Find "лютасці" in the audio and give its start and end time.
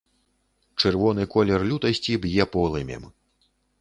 1.73-2.17